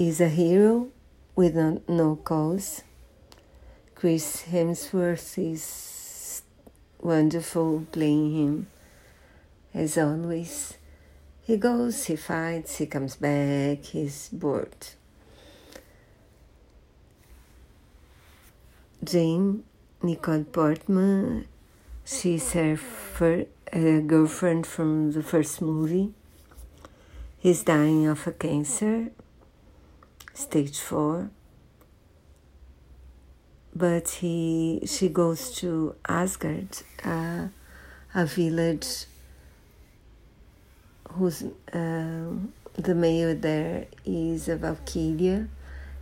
[0.00, 0.88] is a hero
[1.36, 2.82] with no, no cause.
[3.94, 6.40] Chris Hemsworth is
[6.98, 8.66] wonderful playing him
[9.74, 10.78] as always.
[11.42, 14.88] He goes, he fights, he comes back, he's bored.
[19.04, 19.64] Jane
[20.02, 21.46] Nicole Portman,
[22.06, 26.14] she's her fir- uh, girlfriend from the first movie.
[27.38, 29.10] He's dying of a cancer,
[30.34, 31.30] stage four.
[33.74, 37.48] But he, she goes to Asgard, uh,
[38.14, 39.06] a village
[41.12, 42.32] whose uh,
[42.74, 45.48] the mayor there is a Valkyria,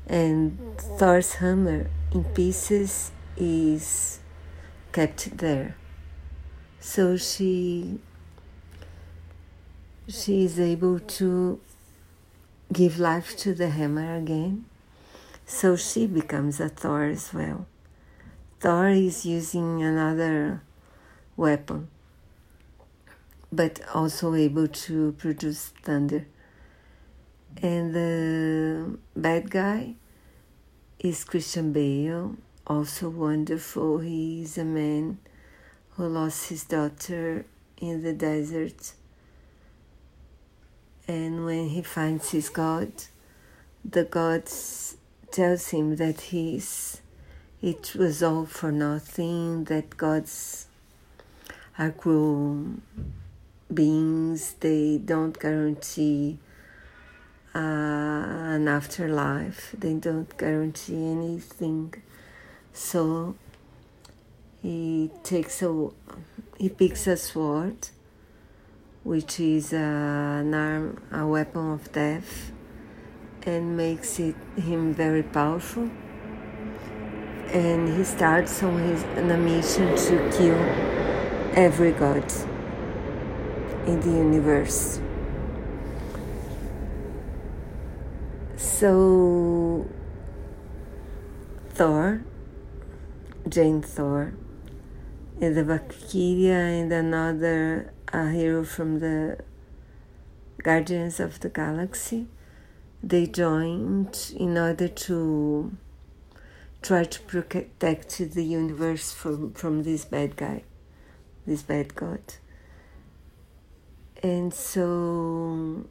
[0.06, 0.58] and
[0.98, 4.20] Thor's hammer in pieces is
[4.92, 5.76] kept there.
[6.80, 7.98] So she
[10.08, 11.60] she is able to
[12.72, 14.64] give life to the hammer again.
[15.46, 17.66] So she becomes a Thor as well.
[18.60, 20.62] Thor is using another
[21.36, 21.88] weapon,
[23.50, 26.26] but also able to produce thunder.
[27.62, 29.94] And the bad guy
[30.98, 34.00] is Christian Bale, also wonderful.
[34.00, 35.18] He is a man
[35.90, 37.46] who lost his daughter
[37.80, 38.92] in the desert.
[41.08, 42.92] And when he finds his God,
[43.82, 44.44] the God
[45.30, 47.00] tells him that he's,
[47.62, 50.66] it was all for nothing, that gods
[51.78, 52.74] are cruel
[53.72, 56.38] beings, they don't guarantee
[57.54, 61.94] uh, an afterlife, they don't guarantee anything.
[62.74, 63.34] So
[64.62, 65.88] he takes a
[66.58, 67.88] he picks a sword,
[69.08, 72.52] which is an arm, a weapon of death,
[73.46, 75.88] and makes it him very powerful.
[77.50, 80.60] And he starts on his on a mission to kill
[81.56, 82.30] every god
[83.86, 85.00] in the universe.
[88.56, 89.86] So
[91.70, 92.20] Thor,
[93.48, 94.34] Jane Thor,
[95.40, 99.38] and the Valkyria and another a hero from the
[100.62, 102.26] Guardians of the Galaxy,
[103.02, 105.76] they joined in order to
[106.82, 110.62] try to protect the universe from, from this bad guy,
[111.46, 112.22] this bad god.
[114.22, 115.86] And so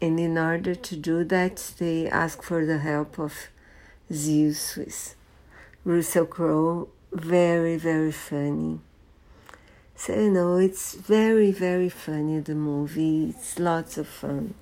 [0.00, 3.48] and in order to do that, they ask for the help of
[4.12, 5.14] Zeus
[5.84, 6.88] Russell Crowe.
[7.12, 8.80] Very, very funny.
[9.96, 13.30] So, you know, it's very, very funny, the movie.
[13.30, 14.54] It's lots of fun.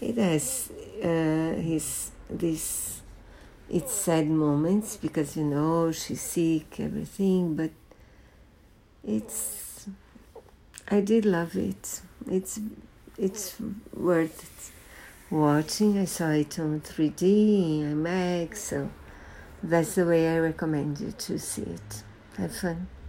[0.00, 0.70] It has
[1.02, 3.02] uh, his, this,
[3.70, 7.70] it's sad moments because, you know, she's sick, everything, but
[9.04, 9.86] it's,
[10.88, 12.00] I did love it.
[12.30, 12.60] It's
[13.18, 13.56] it's
[13.94, 15.34] worth it.
[15.34, 15.98] watching.
[15.98, 18.90] I saw it on 3D, IMAX, so
[19.62, 22.02] that's the way I recommend you to see it.
[22.36, 22.88] Have fun.